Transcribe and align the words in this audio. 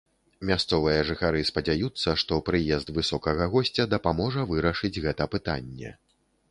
Мясцовыя 0.49 1.03
жыхары 1.09 1.41
спадзяюцца, 1.49 2.15
што 2.21 2.39
прыезд 2.47 2.87
высокага 2.99 3.49
госця 3.53 3.87
дапаможа 3.95 4.51
вырашыць 4.55 4.97
гэта 5.07 5.31
пытанне. 5.37 5.99